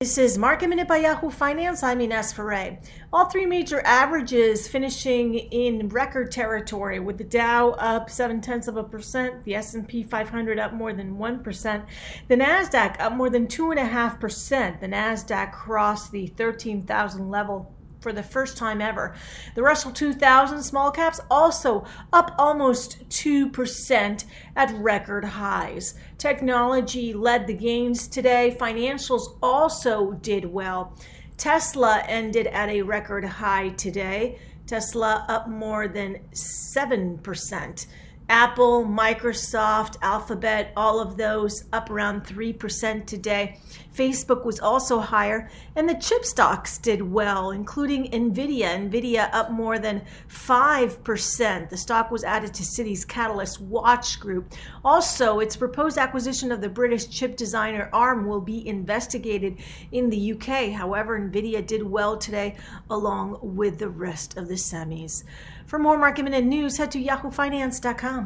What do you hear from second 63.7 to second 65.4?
the rest of the semis.